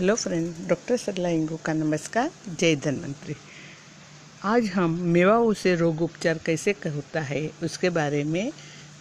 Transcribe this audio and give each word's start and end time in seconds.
Hello 0.00 0.14
friend 0.14 0.54
doctor 0.68 0.96
Sarla 0.96 1.28
Ingu 1.28 1.56
का 1.56 1.72
नमस्कार, 1.72 2.30
जय 2.58 2.76
धन्वंतरी। 2.76 3.34
आज 4.44 4.66
हम 4.66 4.90
मेवाओं 4.90 5.52
से 5.52 5.74
रोग 5.74 6.02
उपचार 6.02 6.38
कैसे 6.46 6.70
होता 6.70 7.20
है, 7.20 7.50
उसके 7.62 7.90
बारे 7.90 8.24
में 8.24 8.52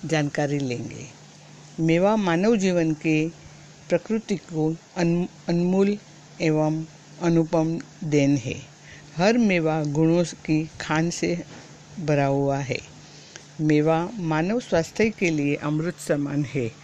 जानकारी 0.06 0.60
लेंगे। 0.60 1.08
मेवा 1.80 2.16
मानव 2.16 2.56
जीवन 2.56 2.94
के 2.94 3.30
प्रकृति 3.90 4.36
को 4.36 4.76
अनमोल 4.98 5.98
एवं 6.42 6.86
अनुपम 7.22 7.80
देन 8.04 8.38
है। 8.38 8.56
हर 9.18 9.38
मेवा 9.38 9.84
गुणों 9.84 10.24
की 10.24 10.70
खान 10.82 11.10
से 11.10 11.44
भरा 12.00 12.26
हुआ 12.26 12.58
है। 12.58 12.80
मेवा 13.62 14.10
मानव 14.14 14.60
स्वास्थ्य 14.60 15.10
के 15.10 15.30
लिए 15.30 15.56
अमृत 15.56 15.98
समान 15.98 16.46
है। 16.46 16.83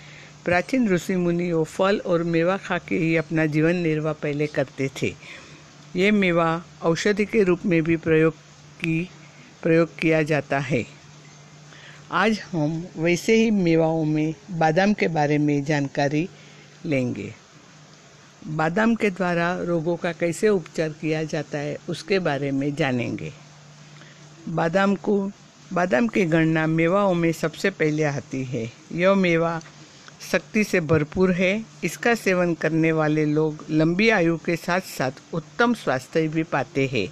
प्राचीन 0.50 0.90
ऋषि 0.90 1.16
मुनि 1.16 1.52
वो 1.52 1.64
फल 1.64 2.02
और 2.06 2.24
मेवा 2.24 2.58
खा 2.58 2.78
के 2.78 2.98
ही 2.98 3.16
अपना 3.16 3.46
जीवन 3.46 3.76
निर्वाह 3.76 4.14
पहले 4.14 4.48
करते 4.48 4.90
थे। 5.02 5.16
ये 5.96 6.12
मेवा 6.12 6.64
औषधि 6.82 7.26
के 7.26 7.44
रूप 7.44 7.66
में 7.66 7.84
भी 7.84 7.98
प्रयोग 7.98 8.34
की, 8.82 9.10
प्रयोग 9.64 9.96
किया 10.00 10.24
जाता 10.24 10.60
है। 10.60 10.86
आज 12.12 12.40
हम 12.52 12.88
वैसे 12.98 13.36
ही 13.36 13.52
मेवाओं 13.52 14.06
में 14.06 14.34
बादाम 14.52 14.94
के 14.94 15.08
बारे 15.08 15.38
में 15.38 15.64
जानकारी 15.64 16.30
लेंगे। 16.86 17.34
बादाम 18.48 18.96
के 18.96 19.10
द्वारा 19.10 19.64
रोगों 19.64 19.96
का 19.96 20.12
कैसे 20.12 20.50
उपचार 20.50 20.90
किया 20.90 21.24
जाता 21.24 21.58
है, 21.58 21.78
उसके 21.90 22.20
बारे 22.20 22.52
में 22.52 22.76
जानेंगे। 22.76 23.34
बादाम 24.50 24.96
को, 24.96 25.32
बादाम 25.74 26.08
की 26.08 26.26
गणना 26.26 26.68
मेवाओं 26.68 27.14
में 27.14 27.32
सबसे 27.32 27.70
पहले 27.70 28.04
आती 28.04 28.44
है। 28.44 28.72
यह 28.92 29.14
मेवा 29.14 29.62
शक्ति 30.22 30.64
से 30.64 30.80
भरपूर 30.80 31.32
है। 31.32 31.66
इसका 31.84 32.16
सेवन 32.16 32.54
करने 32.54 32.92
वाले 32.92 33.26
लोग 33.26 33.66
लंबी 33.70 34.10
आयु 34.10 34.38
के 34.38 34.56
साथ 34.56 34.82
साथ 34.82 35.12
उत्तम 35.34 35.74
स्वास्थ्य 35.74 36.28
भी 36.28 36.44
पाते 36.44 36.88
हैं। 36.88 37.08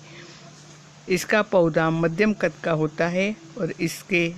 इसका 1.10 1.42
पौधा 1.42 1.90
मध्यम 1.90 2.34
कद 2.34 2.54
का 2.64 2.72
होता 2.72 3.08
है 3.08 3.36
और 3.58 3.74
इसके 3.80 4.30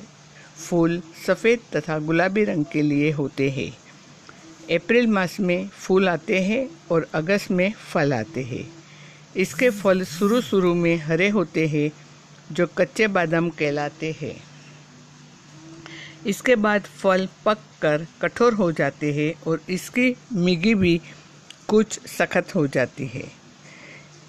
फूल 0.58 1.02
सफ़ेद 1.28 1.60
तथा 1.76 2.00
गुलाबी 2.00 2.44
रंग 2.44 2.66
के 2.66 2.82
लिए 2.82 3.12
होते 3.12 3.50
हैं। 3.50 3.72
अप्रैल 4.76 5.08
मास 5.08 5.40
में 5.40 5.68
फूल 5.68 6.10
आते 6.10 6.40
हैं 6.40 6.70
और 6.92 7.08
अगस्त 7.14 7.52
में 7.52 7.72
फल 7.72 8.14
आते 8.14 8.44
हैं। 8.44 8.68
इसके 9.36 9.70
फल 9.70 10.04
शुरू 10.04 10.42
शुरू 10.42 10.74
में 10.76 10.96
हरे 10.98 11.30
होते 11.30 11.68
हैं, 11.68 11.92
जो 12.52 12.68
कच्चे 12.68 13.08
बादाम 13.08 13.50
कहलाते 13.50 14.16
हैं। 14.22 14.49
इसके 16.26 16.56
बाद 16.56 16.82
फल 16.82 17.28
पक 17.46 17.58
कर 17.82 18.06
कठोर 18.22 18.54
हो 18.54 18.72
जाते 18.72 19.14
हैं 19.14 19.34
और 19.48 19.62
इसकी 19.70 20.16
मिगी 20.34 20.76
भी 20.76 21.02
कुछ 21.68 22.00
सख्त 22.08 22.56
हो 22.56 22.68
जाती 22.68 23.06
है। 23.08 23.24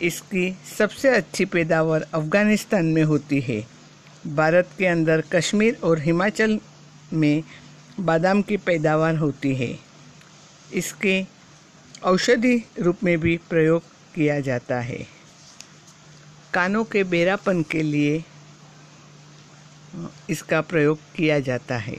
इसकी 0.00 0.56
सबसे 0.78 1.08
अच्छी 1.08 1.44
पैदावार 1.44 2.06
अफ़गानिस्तान 2.14 2.86
में 2.86 3.02
होती 3.02 3.40
है। 3.40 3.66
भारत 4.26 4.68
के 4.78 4.86
अंदर 4.86 5.20
कश्मीर 5.32 5.78
और 5.84 5.98
हिमाचल 5.98 6.58
में 7.12 7.42
बादाम 8.00 8.42
की 8.42 8.56
पैदावार 8.56 9.16
होती 9.16 9.54
है। 9.54 9.78
इसके 10.74 11.24
औषधि 12.04 12.64
रूप 12.80 13.04
में 13.04 13.18
भी 13.20 13.36
प्रयोग 13.50 13.82
किया 14.14 14.40
जाता 14.40 14.80
है। 14.80 15.06
कानों 16.54 16.84
के 16.84 17.04
बेरापन 17.04 17.62
के 17.62 17.82
लिए 17.82 18.24
इसका 20.30 20.60
प्रयोग 20.60 20.98
किया 21.16 21.38
जाता 21.40 21.76
है। 21.76 21.96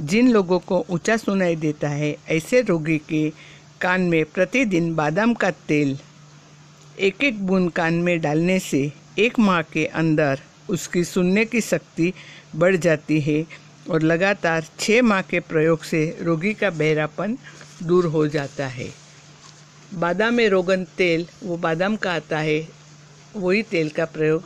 जिन 0.00 0.30
लोगों 0.30 0.58
को 0.58 0.86
ऊँचा 0.90 1.16
सुनाई 1.16 1.56
देता 1.56 1.88
है, 1.88 2.16
ऐसे 2.28 2.60
रोगी 2.62 2.98
के 2.98 3.32
कान 3.80 4.00
में 4.00 4.24
प्रतिदिन 4.24 4.94
बादाम 4.94 5.34
का 5.34 5.50
तेल 5.50 5.98
एक 6.98 7.24
एक 7.24 7.46
बूंद 7.46 7.70
कान 7.72 7.94
में 7.94 8.20
डालने 8.20 8.58
से 8.58 8.92
एक 9.18 9.38
माह 9.38 9.62
के 9.62 9.86
अंदर 9.86 10.40
उसकी 10.70 11.04
सुनने 11.04 11.44
की 11.44 11.60
शक्ति 11.60 12.12
बढ़ 12.56 12.76
जाती 12.76 13.20
है 13.20 13.44
और 13.90 14.02
लगातार 14.02 14.66
छः 14.80 15.02
माह 15.02 15.22
के 15.22 15.40
प्रयोग 15.40 15.82
से 15.82 16.18
रोगी 16.22 16.54
का 16.54 16.70
बहरापन 16.70 17.36
दूर 17.82 18.06
हो 18.06 18.26
जाता 18.26 18.66
है। 18.66 18.88
बादाम 19.94 20.34
में 20.34 20.48
रोगन 20.48 20.84
तेल, 20.84 21.26
वो 21.42 21.56
बादाम 21.56 21.96
का 21.96 22.12
आता 22.12 22.38
है, 22.38 22.68
वही 23.36 23.62
तेल 23.62 23.88
का 23.88 24.04
प्रयोग 24.04 24.44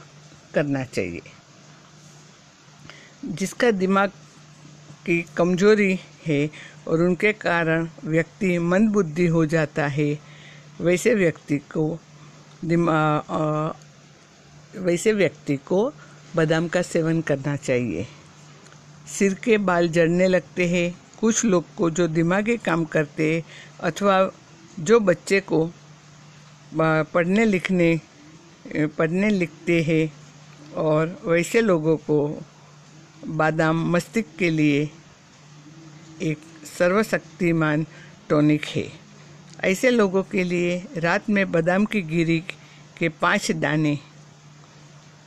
करना 0.55 0.85
चाहिए। 0.85 1.23
जिसका 3.25 3.71
दिमाग 3.71 4.11
की 5.07 5.21
कमज़ोरी 5.37 5.99
है 6.27 6.49
और 6.89 7.03
उनके 7.03 7.33
कारण 7.33 7.89
व्यक्ति 8.05 8.59
मंदबुद्धि 8.61 9.27
हो 9.27 9.45
जाता 9.47 9.87
है, 9.89 10.19
वैसे 10.81 11.15
व्यक्ति 11.15 11.59
को 11.73 11.87
दिमाग 12.65 13.75
वैसे 14.77 15.13
व्यक्ति 15.13 15.57
को 15.67 15.87
बादाम 16.37 16.69
का 16.69 16.83
सेवन 16.83 17.21
करना 17.21 17.57
चाहिए। 17.57 18.07
सिर 19.09 19.35
के 19.35 19.59
बाल 19.59 19.89
जड़ने 19.89 20.29
लगते 20.29 20.69
हैं। 20.69 20.95
कुछ 21.21 21.45
लोग 21.45 21.65
को 21.77 21.91
जो 21.91 22.07
दिमागी 22.09 22.57
काम 22.57 22.85
करते 22.85 23.43
अथवा 23.81 24.17
जो 24.81 25.01
बच्चे 25.01 25.41
को 25.41 25.67
पढ़ने 26.75 27.45
लिखने, 27.45 28.01
पढ़ने 28.99 29.29
लिखते 29.31 29.83
हैं 29.83 30.13
और 30.77 31.19
वैसे 31.27 31.61
लोगों 31.61 31.97
को 31.97 32.19
बादाम 33.27 33.85
मस्तिष्क 33.93 34.37
के 34.39 34.51
लिए 34.51 34.83
एक 36.23 36.39
सर्वशक्तिमान 36.69 37.87
टॉनिक 38.29 38.65
है। 38.67 38.87
ऐसे 39.65 39.91
लोगों 39.91 40.23
के 40.23 40.45
लिए 40.45 40.83
रात 40.97 41.31
में 41.31 41.51
बादाम 41.53 41.85
की 41.85 42.03
गिरी 42.03 42.39
के 42.99 43.09
पाँच 43.21 43.51
दाने, 43.53 43.99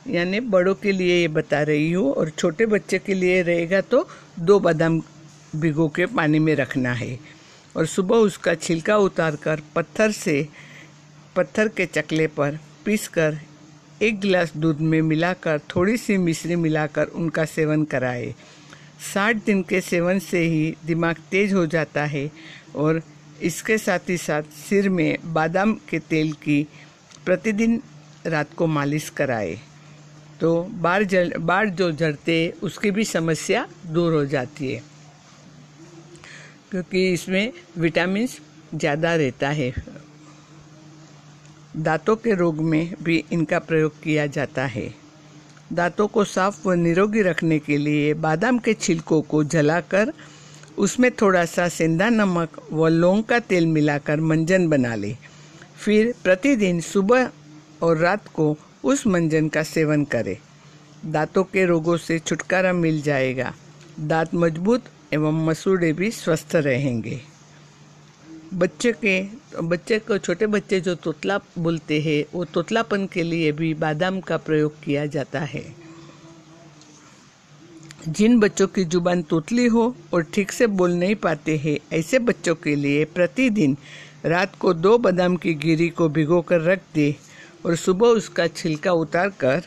यानी 0.06 0.40
बड़ों 0.42 0.74
के 0.74 0.92
लिए 0.92 1.20
ये 1.20 1.28
बता 1.28 1.62
रही 1.62 1.90
हूँ 1.92 2.12
और 2.12 2.30
छोटे 2.30 2.66
बच्चे 2.66 2.98
के 2.98 3.14
लिए 3.14 3.42
रहेगा 3.42 3.80
तो 3.80 4.06
दो 4.40 4.58
बादाम 4.60 5.00
भिगो 5.56 5.88
के 5.88 6.06
पानी 6.06 6.38
में 6.38 6.54
रखना 6.54 6.92
है। 6.92 7.18
और 7.76 7.86
सुबह 7.86 8.16
उसका 8.18 8.54
छिलका 8.54 8.96
उतार 8.98 9.36
कर 9.36 9.60
पत्थर 9.74 10.12
से, 10.12 10.48
पत्थर 11.36 11.68
के 11.68 11.86
चकले 11.86 12.26
पर 12.28 12.58
पीस 12.84 13.08
कर 13.08 13.38
एक 14.02 14.18
गिलास 14.20 14.52
दूध 14.56 14.80
में 14.80 15.00
मिलाकर, 15.02 15.58
थोड़ी 15.74 15.96
सी 15.96 16.16
मिश्री 16.16 16.56
मिलाकर 16.56 17.06
उनका 17.06 17.44
सेवन 17.44 17.84
कराए। 17.84 18.34
साठ 19.14 19.36
दिन 19.36 19.62
के 19.62 19.80
सेवन 19.80 20.18
से 20.18 20.38
ही 20.40 20.74
दिमाग 20.86 21.16
तेज 21.30 21.52
हो 21.54 21.64
जाता 21.66 22.04
है 22.04 22.30
और 22.76 23.02
इसके 23.42 23.78
साथ 23.78 24.08
ही 24.08 24.16
साथ 24.16 24.42
सिर 24.58 24.88
में 24.88 25.16
बादाम 25.32 25.74
के 25.90 25.98
तेल 26.00 26.32
की 26.42 26.66
प्रतिदिन 27.26 27.80
रात 28.26 28.54
को 28.54 28.66
मालिश 28.66 29.08
कराए। 29.10 29.58
तो 30.40 30.62
बार 30.62 31.04
जल, 31.04 31.32
बार 31.38 31.68
जो 31.68 31.90
झड़ते 31.92 32.54
उसकी 32.62 32.90
भी 32.90 33.04
समस्या 33.04 33.66
दूर 33.86 34.12
हो 34.12 34.24
जाती 34.26 34.72
है। 34.72 34.82
क्योंकि 36.70 37.12
इसमें 37.12 37.52
विटामिन 37.78 38.28
ज़्यादा 38.74 39.14
रहता 39.14 39.48
है। 39.48 39.72
दांतों 41.76 42.16
के 42.16 42.34
रोग 42.34 42.60
में 42.60 42.94
भी 43.02 43.24
इनका 43.32 43.58
प्रयोग 43.58 44.02
किया 44.02 44.26
जाता 44.26 44.66
है। 44.66 44.94
दांतों 45.72 46.06
को 46.06 46.24
साफ़ 46.24 46.68
व 46.68 46.72
निरोगी 46.72 47.22
रखने 47.22 47.58
के 47.58 47.76
लिए 47.76 48.14
बादाम 48.14 48.58
के 48.58 48.74
छिलकों 48.74 49.22
को 49.22 49.44
जलाकर 49.44 50.12
उसमें 50.78 51.10
थोड़ा 51.10 51.44
सा 51.44 51.68
सेंधा 51.68 52.08
नमक 52.08 52.60
व 52.72 52.88
लौंग 52.88 53.24
का 53.24 53.38
तेल 53.38 53.66
मिलाकर 53.66 54.20
मंजन 54.20 54.68
बना 54.68 54.94
लें। 54.94 55.16
फिर 55.84 56.14
प्रतिदिन 56.24 56.80
सुबह 56.80 57.30
और 57.82 57.96
रात 57.96 58.28
को 58.28 58.56
उस 58.84 59.06
मंजन 59.06 59.48
का 59.48 59.62
सेवन 59.62 60.04
करें। 60.04 60.36
दांतों 61.06 61.44
के 61.44 61.64
रोगों 61.64 61.96
से 61.96 62.18
छुटकारा 62.18 62.72
मिल 62.72 63.02
जाएगा। 63.02 63.54
दांत 64.00 64.34
मज़बूत 64.34 64.84
एवं 65.12 65.46
मसूड़े 65.46 65.92
भी 65.92 66.10
स्वस्थ 66.10 66.56
रहेंगे। 66.56 67.20
बच्चे 68.54 68.92
के, 68.92 69.20
बच्चे 69.62 69.98
को, 69.98 70.16
छोटे 70.18 70.46
बच्चे 70.46 70.80
जो 70.80 70.94
तोतला 70.94 71.38
बोलते 71.58 72.00
हैं, 72.00 72.24
वो 72.34 72.44
तोतलापन 72.44 73.06
के 73.06 73.22
लिए 73.22 73.50
भी 73.52 73.72
बादाम 73.74 74.20
का 74.20 74.36
प्रयोग 74.36 74.80
किया 74.82 75.04
जाता 75.06 75.40
है। 75.40 75.64
जिन 78.08 78.38
बच्चों 78.40 78.66
की 78.66 78.84
ज़ुबान 78.84 79.22
तोतली 79.22 79.66
हो 79.66 79.94
और 80.14 80.22
ठीक 80.34 80.52
से 80.52 80.66
बोल 80.66 80.92
नहीं 80.92 81.14
पाते 81.14 81.56
हैं, 81.56 81.78
ऐसे 81.92 82.18
बच्चों 82.18 82.54
के 82.54 82.74
लिए 82.76 83.04
प्रतिदिन 83.04 83.76
रात 84.26 84.54
को 84.56 84.72
दो 84.74 84.96
बादाम 84.98 85.36
की 85.36 85.54
गिरी 85.54 85.88
को 85.88 86.08
भिगोकर 86.08 86.60
रख 86.62 86.80
दे 86.94 87.14
और 87.66 87.76
सुबह 87.76 88.06
उसका 88.08 88.46
छिलका 88.46 88.92
उतार 88.92 89.28
कर 89.40 89.62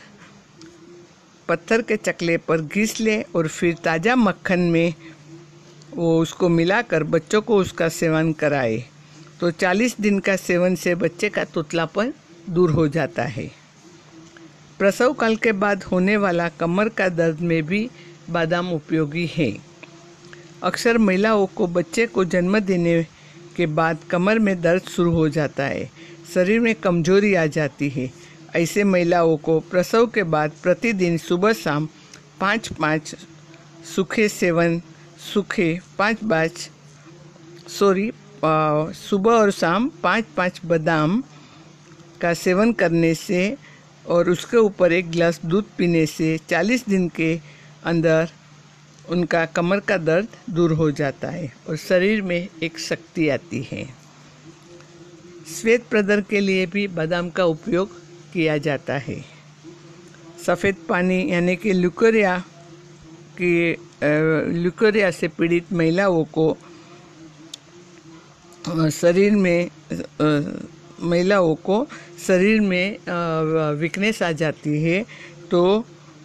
पत्थर 1.48 1.82
के 1.82 1.98
चकले 1.98 2.38
पर 2.38 2.62
घिस 2.62 3.00
ले 3.02 3.22
और 3.36 3.48
फिर 3.48 3.76
ताज़ा 3.84 4.16
मक्खन 4.16 4.60
में 4.60 4.94
वो 5.96 6.22
उसको 6.22 6.50
मिलाकर 6.50 7.04
बच्चों 7.04 7.42
को 7.42 7.58
उसका 7.58 7.90
सेवन 7.90 8.34
कराए। 8.34 8.86
तो 9.40 9.52
40 9.52 9.96
दिन 10.02 10.20
का 10.20 10.36
सेवन 10.36 10.76
से 10.76 10.96
बच्चे 10.96 11.30
का 11.30 11.44
तुतलापन 11.44 12.14
दूर 12.50 12.72
हो 12.72 12.88
जाता 12.88 13.24
है। 13.24 13.52
प्रसव 14.80 15.14
काल 15.14 15.36
के 15.36 15.52
बाद 15.52 15.84
होने 15.84 16.18
वाला 16.18 16.50
कमर 16.50 16.90
का 16.90 17.10
दर्द 17.10 17.40
में 17.40 17.64
भी 17.64 17.90
बादाम 18.30 18.72
उपयोगी 18.74 19.26
है। 19.26 19.58
अक्सर 20.64 20.98
महिलाओं 20.98 21.46
को 21.46 21.68
बच्चे 21.68 22.06
को 22.08 22.26
जन्म 22.26 22.60
देने 22.60 23.04
के 23.56 23.66
बाद 23.66 23.98
कमर 24.10 24.40
में 24.40 24.62
दर्द 24.62 24.82
शुरू 24.82 25.12
हो 25.12 25.30
जाता 25.30 25.64
है। 25.64 25.90
शरीर 26.34 26.60
में 26.60 26.76
कमज़ोरी 26.76 27.34
आ 27.36 27.46
जाती 27.46 27.90
है। 27.90 28.12
ऐसे 28.56 28.84
महिलाओं 28.84 29.38
को 29.38 29.60
प्रसव 29.60 30.08
के 30.08 30.24
बाद 30.24 30.52
प्रतिदिन 30.64 31.18
सुबह 31.18 31.54
शाम 31.54 31.88
पाँच 32.40 32.68
पाँच 32.74 33.16
सूखे 33.96 34.30
सेवन 34.30 34.82
सूखे 35.22 35.80
पाँच 35.98 36.18
पाँच 36.30 36.70
सॉरी 37.70 38.12
सुबह 38.44 39.32
और 39.32 39.52
शाम 39.52 39.90
पाँच 40.04 40.26
पाँच 40.38 40.62
बादाम 40.66 41.24
का 42.22 42.34
सेवन 42.34 42.72
करने 42.74 43.14
से 43.16 43.58
और 44.06 44.30
उसके 44.30 44.58
ऊपर 44.58 44.94
एक 44.94 45.10
गिलास 45.12 45.40
दूध 45.46 45.66
पीने 45.78 46.06
से 46.06 46.38
40 46.50 46.88
दिन 46.90 47.08
के 47.10 47.40
अंदर 47.84 48.32
उनका 49.10 49.46
कमर 49.46 49.80
का 49.80 49.98
दर्द 49.98 50.28
दूर 50.50 50.72
हो 50.72 50.90
जाता 50.92 51.30
है 51.30 51.54
और 51.70 51.78
शरीर 51.78 52.22
में 52.22 52.48
एक 52.64 52.80
शक्ति 52.80 53.30
आती 53.30 53.62
है। 53.72 53.84
श्वेत 55.56 55.86
प्रदर 55.90 56.22
के 56.22 56.40
लिए 56.40 56.66
भी 56.66 56.88
बादाम 56.88 57.30
का 57.30 57.46
उपयोग 57.46 57.96
किया 58.34 58.58
जाता 58.58 58.98
है। 58.98 59.20
सफ़ेद 60.46 60.76
पानी 60.90 61.32
यानी 61.32 61.56
कि 61.56 61.74
लुकोरिया 61.74 62.38
की 63.38 63.74
लुकोरिया 64.04 65.12
से 65.12 65.28
पीड़ित 65.28 65.74
महिलाओं 65.74 66.24
को 66.34 66.58
शरीर 68.92 69.36
में 69.36 69.70
महिलाओं 71.02 71.56
को 71.66 71.86
शरीर 72.28 72.62
में 72.62 72.98
वीकनेस 73.80 74.22
आ 74.24 74.32
जाती 74.32 74.82
है 74.84 75.04
तो 75.52 75.62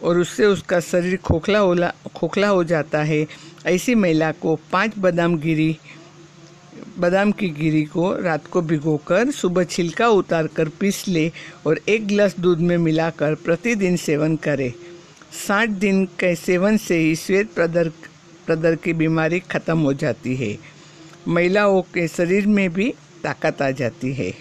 और 0.05 0.19
उससे 0.19 0.46
उसका 0.46 0.81
शरीर 0.81 1.17
खोखला 1.17 1.58
होला, 1.58 1.93
खोखला 2.14 2.49
हो 2.49 2.64
जाता 2.64 3.02
है। 3.02 3.26
ऐसी 3.67 3.94
महिला 3.94 4.31
को 4.32 4.55
पाँच 4.72 4.99
बादाम 4.99 5.37
गिरी, 5.38 5.76
बादाम 6.99 7.32
की 7.32 7.49
गिरी 7.50 7.82
को 7.84 8.12
रात 8.22 8.46
को 8.46 8.62
भिगोकर 8.62 9.31
सुबह 9.31 9.64
छिलका 9.64 10.08
उतारकर 10.11 10.69
पीस 10.81 11.05
ले 11.08 11.31
और 11.67 11.81
एक 11.88 12.06
गिलास 12.06 12.34
दूध 12.40 12.61
में 12.61 12.76
मिलाकर 12.79 13.34
प्रतिदिन 13.44 13.96
सेवन 13.96 14.37
करे। 14.37 14.72
साठ 15.37 15.69
दिन 15.69 16.05
के 16.05 16.35
सेवन 16.35 16.77
से 16.77 16.99
ही 16.99 17.17
श्वेत 17.17 17.53
प्रदर 17.55 17.88
प्रदर 18.47 18.77
की 18.77 18.93
बीमारी 18.93 19.41
खत्म 19.41 19.79
हो 19.79 19.93
जाती 19.93 20.37
है। 20.37 20.59
महिलाओं 21.29 21.83
के 21.83 22.09
शरीर 22.09 22.47
में 22.47 22.73
भी 22.73 22.94
ताकत 23.25 23.62
आ 23.62 23.71
जाती 23.71 24.12
है। 24.12 24.35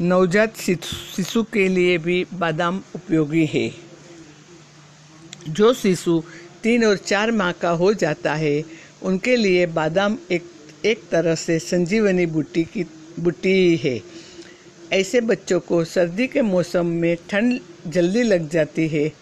नवजात 0.00 0.56
शिशु 0.56 1.42
के 1.42 1.68
लिए 1.68 1.98
भी 1.98 2.26
बादाम 2.34 2.82
उपयोगी 2.94 3.46
है। 3.46 3.74
जो 5.48 5.74
शिशु 5.74 6.22
तीन 6.62 6.84
और 6.84 6.96
चार 6.96 7.30
माह 7.32 7.52
का 7.52 7.70
हो 7.70 7.92
जाता 7.94 8.34
है, 8.34 8.64
उनके 9.02 9.36
लिए 9.36 9.66
बादाम 9.66 10.18
एक 10.32 10.44
एक 10.84 11.08
तरह 11.10 11.34
से 11.34 11.58
संजीवनी 11.58 12.26
बूटी 12.26 12.64
की, 12.64 12.84
बूटी 13.20 13.76
है। 13.76 14.00
ऐसे 14.92 15.20
बच्चों 15.20 15.60
को 15.60 15.84
सर्दी 15.84 16.26
के 16.26 16.42
मौसम 16.42 16.86
में 16.86 17.16
ठंड 17.28 17.60
जल्दी 17.86 18.22
लग 18.22 18.48
जाती 18.50 18.88
है। 18.88 19.19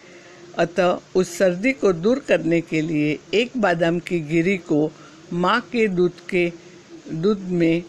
अतः 0.58 0.99
उस 1.14 1.37
सर्दी 1.38 1.72
को 1.72 1.93
दूर 1.93 2.19
करने 2.19 2.60
के 2.60 2.81
लिए 2.81 3.19
एक 3.34 3.50
बादाम 3.56 3.99
की 3.99 4.20
गिरी 4.20 4.56
को 4.56 4.90
माँ 5.32 5.60
के 5.72 5.87
दूध 5.88 6.26
के 6.31 6.52
दूध 7.12 7.40
में 7.40 7.82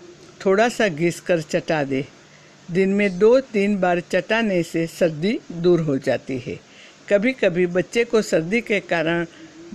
थोड़ा 0.46 0.70
सा 0.70 0.88
घिस 0.88 1.20
कर 1.20 1.42
चटा 1.42 1.84
दे। 1.84 2.06
दिन 2.72 2.90
में 2.90 3.18
दो 3.20 3.40
तीन 3.40 3.80
बार 3.80 4.00
चटाने 4.00 4.62
से 4.64 4.86
सर्दी 4.88 5.40
दूर 5.52 5.80
हो 5.80 5.98
जाती 5.98 6.38
है। 6.38 6.60
कभी 7.10 7.32
कभी 7.34 7.66
बच्चे 7.68 8.04
को 8.04 8.22
सर्दी 8.22 8.62
के 8.62 8.80
कारण 8.80 9.26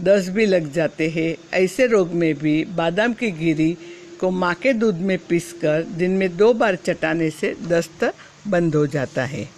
दस 0.00 0.28
भी 0.28 0.46
लग 0.46 0.72
जाते 0.72 1.08
हैं। 1.08 1.36
ऐसे 1.54 1.86
रोग 1.86 2.12
में 2.12 2.34
भी 2.34 2.64
बादाम 2.64 3.12
की 3.12 3.30
गिरी 3.30 3.76
को 4.20 4.30
माँ 4.30 4.54
के 4.54 4.72
दूध 4.72 4.94
में 5.00 5.18
पीसकर 5.18 5.82
दिन 5.82 6.10
में 6.10 6.36
दो 6.36 6.52
बार 6.52 6.76
चटाने 6.76 7.30
से 7.30 7.54
दस्त 7.68 8.12
बंद 8.48 8.74
हो 8.74 8.86
जाता 8.86 9.24
है। 9.24 9.48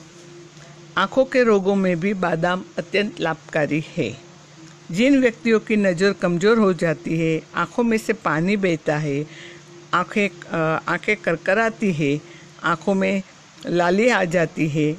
आँखों 0.99 1.25
के 1.25 1.43
रोगों 1.45 1.75
में 1.77 1.99
भी 2.01 2.13
बादाम 2.15 2.63
अत्यंत 2.79 3.21
लाभकारी 3.21 3.83
है। 3.97 4.11
जिन 4.91 5.21
व्यक्तियों 5.21 5.59
की 5.61 5.77
नज़र 5.77 6.13
कमज़ोर 6.13 6.59
हो 6.59 6.73
जाती 6.73 7.19
है, 7.19 7.43
आँखों 7.55 7.83
में 7.83 7.97
से 7.99 8.13
पानी 8.13 8.57
बहता 8.57 8.97
है, 8.97 9.27
आँखें 9.95 10.29
आँखें 10.89 11.17
करकराती 11.17 11.93
है, 11.93 12.21
आँखों 12.65 12.95
में 12.95 13.23
लाली 13.67 14.09
आ 14.09 14.23
जाती 14.25 14.69
है, 14.69 14.97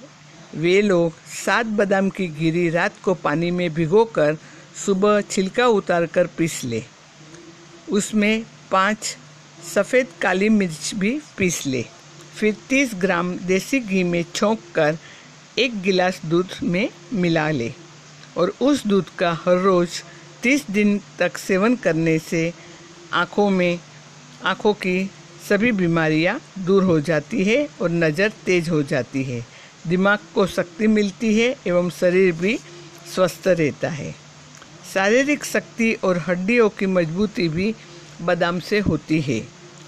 वे 0.55 0.81
लोग 0.81 1.13
सात 1.35 1.65
बादाम 1.65 2.09
की 2.09 2.27
गिरी 2.39 2.69
रात 2.69 3.01
को 3.03 3.13
पानी 3.15 3.51
में 3.51 3.73
भिगोकर 3.73 4.37
सुबह 4.85 5.21
छिलका 5.21 5.67
उतार 5.67 6.05
कर 6.05 6.27
पीस 6.37 6.63
ले। 6.63 6.83
उसमें 7.91 8.43
पाँच 8.71 9.15
सफ़ेद 9.73 10.07
काली 10.21 10.49
मिर्च 10.51 10.93
भी 10.95 11.19
पीस 11.37 11.65
ले। 11.67 11.85
फिर 12.35 12.55
तीस 12.69 12.91
ग्राम 12.95 13.37
देसी 13.47 13.79
घी 13.79 14.03
में 14.03 14.23
छोंक 14.35 14.59
कर 14.75 14.97
एक 15.59 15.81
गिलास 15.81 16.19
दूध 16.25 16.47
में 16.63 16.89
मिला 17.13 17.49
ले 17.51 17.71
और 18.37 18.53
उस 18.61 18.85
दूध 18.87 19.05
का 19.19 19.31
हर 19.45 19.57
रोज़ 19.57 20.01
तीस 20.43 20.65
दिन 20.71 20.99
तक 21.19 21.37
सेवन 21.37 21.75
करने 21.75 22.17
से 22.19 22.51
आँखों 23.13 23.49
में, 23.49 23.79
आँखों 24.43 24.73
की 24.73 25.09
सभी 25.49 25.71
बीमारियाँ 25.71 26.39
दूर 26.65 26.83
हो 26.83 26.99
जाती 26.99 27.43
है 27.43 27.67
और 27.81 27.89
नज़र 27.89 28.31
तेज 28.45 28.69
हो 28.69 28.83
जाती 28.83 29.23
है। 29.23 29.43
दिमाग 29.87 30.19
को 30.35 30.45
शक्ति 30.47 30.87
मिलती 30.87 31.33
है 31.39 31.55
एवं 31.67 31.89
शरीर 31.89 32.31
भी 32.31 32.57
स्वस्थ 33.15 33.47
रहता 33.47 33.89
है। 33.89 34.13
शारीरिक 34.93 35.45
शक्ति 35.45 35.93
और 36.03 36.17
हड्डियों 36.27 36.69
की 36.69 36.85
मजबूती 36.85 37.49
भी 37.49 37.73
बादाम 38.21 38.59
से 38.59 38.79
होती 38.79 39.21
है। 39.21 39.41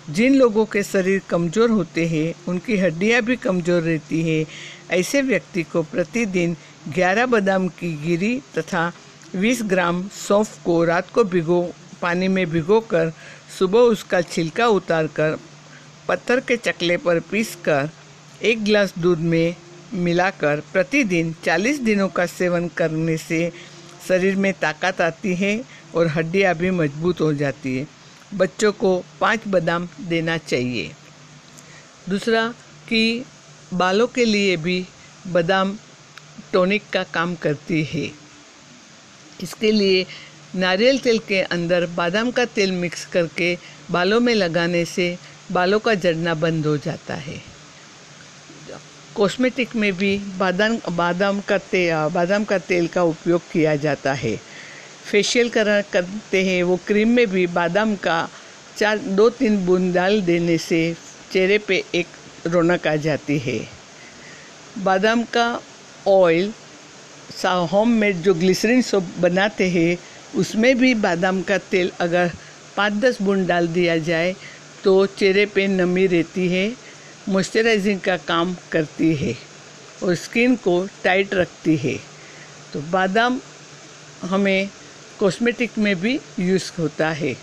जिन 0.10 0.36
लोगों 0.36 0.66
के 0.66 0.82
शरीर 0.84 1.22
कमज़ोर 1.30 1.70
होते 1.70 2.06
हैं, 2.08 2.34
उनकी 2.48 2.78
हड्डियाँ 2.78 3.22
भी 3.22 3.36
कमज़ोर 3.38 3.82
रहती 3.82 4.22
है। 4.24 4.46
ऐसे 4.92 5.22
व्यक्ति 5.22 5.64
को 5.64 5.84
प्रतिदिन 5.84 6.56
11 6.96 7.26
बादाम 7.26 7.68
की 7.70 7.92
गिरी 8.06 8.36
तथा 8.58 8.92
20 9.36 9.62
ग्राम 9.64 10.02
सौंफ 10.18 10.64
को 10.64 10.84
रात 10.84 11.10
को 11.10 11.24
भिगो, 11.26 11.62
पानी 12.02 12.28
में 12.28 12.46
भिगोकर 12.50 13.12
सुबह 13.60 13.80
उसका 13.80 14.22
छिलका 14.24 14.68
उतारकर 14.70 15.38
पत्थर 16.08 16.40
के 16.40 16.58
चकले 16.58 16.98
पर 16.98 17.20
पीसकर 17.32 17.90
एक 18.44 18.64
गिलास 18.64 18.94
दूध 18.98 19.20
में 19.20 19.56
मिलाकर 19.96 20.62
प्रतिदिन 20.74 21.34
40 21.46 21.80
दिनों 21.84 22.08
का 22.10 22.26
सेवन 22.28 22.68
करने 22.78 23.18
से 23.18 23.52
शरीर 24.08 24.36
में 24.36 24.52
ताकत 24.54 25.02
आती 25.02 25.36
है 25.36 25.60
और 25.96 26.08
हड्डियाँ 26.08 26.56
भी 26.56 26.72
मज़बूत 26.72 27.22
हो 27.22 27.34
जाती 27.34 27.78
है। 27.78 27.88
बच्चों 28.34 28.72
को 28.72 29.04
पाँच 29.22 29.48
बादाम 29.48 29.88
देना 30.00 30.38
चाहिए। 30.38 30.92
दूसरा 32.10 32.48
कि 32.90 33.26
बालों 33.74 34.08
के 34.08 34.26
लिए 34.26 34.58
भी 34.58 34.86
बादाम 35.28 35.78
टॉनिक 36.54 36.84
का 36.94 37.04
काम 37.04 37.36
करती 37.36 37.84
है। 37.84 38.10
इसके 39.44 39.72
लिए 39.72 40.06
नारियल 40.56 41.00
तेल 41.00 41.20
के 41.20 41.42
अंदर 41.42 41.86
बादाम 41.86 42.32
का 42.32 42.46
तेल 42.46 42.72
मिक्स 42.72 43.06
करके 43.06 43.58
बालों 43.92 44.20
में 44.20 44.34
लगाने 44.36 44.86
से 44.86 45.18
बालों 45.52 45.80
का 45.80 45.94
जड़ना 45.94 46.34
बंद 46.34 46.66
हो 46.66 46.78
जाता 46.78 47.16
है। 47.16 47.42
कॉस्मेटिक 49.16 49.76
में 49.76 49.92
भी 49.94 50.18
बादाम 50.38 50.78
बादाम 50.92 51.40
का 51.40 51.58
तेल 51.58 52.10
बादाम 52.14 52.44
का 52.44 52.58
तेल 52.58 52.88
का 52.88 53.04
उपयोग 53.04 53.42
किया 53.52 53.76
जाता 53.76 54.14
है। 54.14 54.40
फेशियल 55.12 55.50
कर 55.50 55.82
करते 55.94 56.44
हैं, 56.46 56.62
वो 56.64 56.80
क्रीम 56.88 57.10
में 57.10 57.28
भी 57.28 57.46
बादाम 57.50 57.96
का 57.98 58.28
चार, 58.78 58.98
दो, 58.98 59.30
तीन 59.32 59.66
बूंद 59.66 59.94
डाल 59.94 60.22
देने 60.22 60.58
से 60.60 60.82
चेहरे 61.32 61.58
पे 61.58 61.84
एक 61.96 62.08
रौनक 62.48 62.88
आ 62.88 62.96
जाती 62.98 63.38
है। 63.40 63.60
बादाम 64.84 65.24
का 65.34 65.48
ऑयल 66.08 66.54
होम 67.72 67.90
मेड 67.94 68.22
जो 68.22 68.34
ग्लिसरीन 68.34 68.82
सोप 68.82 69.04
बनाते 69.20 69.70
हैं, 69.70 69.98
उसमें 70.36 70.78
भी 70.78 70.94
बादाम 70.98 71.42
का 71.42 71.58
तेल 71.72 71.92
अगर 72.00 72.32
पाँच 72.78 72.94
दस 72.96 73.22
बूंद 73.22 73.48
डाल 73.48 73.68
दिया 73.68 73.98
जाए 74.00 74.36
तो 74.84 75.06
चेहरे 75.08 75.46
पे 75.46 75.68
नमी 75.68 76.06
रहती 76.08 76.48
है 76.48 76.72
मॉइस्चराइजिंग 77.30 78.00
का 78.00 78.16
काम 78.28 78.56
करती 78.72 79.14
है 79.16 79.34
और 80.04 80.16
स्किन 80.16 80.56
को 80.56 80.76
टाइट 81.04 81.34
रखती 81.34 81.76
है। 81.78 81.96
तो 82.74 82.82
बादाम 82.92 83.40
हमें 84.24 84.70
कॉस्मेटिक 85.20 85.78
में 85.78 85.96
भी 86.02 86.20
यूज़ 86.40 86.72
होता 86.80 87.10
है। 87.12 87.36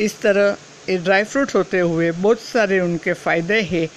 इस 0.00 0.20
तरह 0.20 0.56
ये 0.88 0.96
ड्राई 0.98 1.24
फ्रूट 1.24 1.54
होते 1.54 1.78
हुए 1.78 2.10
बहुत 2.10 2.40
सारे 2.40 2.80
उनके 2.80 3.12
फ़ायदे 3.12 3.60
हैं। 3.62 3.88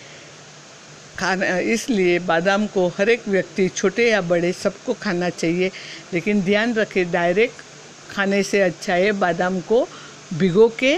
खाना, 1.19 1.57
इसलिए 1.59 2.19
बादाम 2.19 2.65
को 2.67 2.87
हर 2.87 3.09
एक 3.09 3.27
व्यक्ति, 3.27 3.67
छोटे 3.69 4.09
या 4.09 4.21
बड़े, 4.21 4.51
सबको 4.53 4.93
खाना 4.93 5.29
चाहिए। 5.29 5.71
लेकिन 6.13 6.41
ध्यान 6.41 6.73
रखें 6.73 7.11
डायरेक्ट 7.11 8.11
खाने 8.11 8.41
से 8.43 8.61
अच्छा 8.61 8.93
है 8.93 9.11
बादाम 9.11 9.59
को 9.59 9.87
भिगो 10.33 10.67
के, 10.79 10.95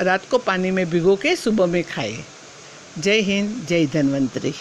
रात 0.00 0.28
को 0.30 0.38
पानी 0.38 0.70
में 0.70 0.88
भिगो 0.90 1.16
के 1.16 1.36
सुबह 1.36 1.66
में 1.66 1.82
खाएँ। 1.84 2.18
जय 2.98 3.20
हिंद, 3.20 3.66
जय 3.68 3.86
धन्वंतरी। 3.86 4.54